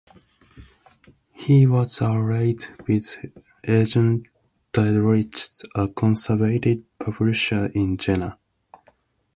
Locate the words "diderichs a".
4.73-5.89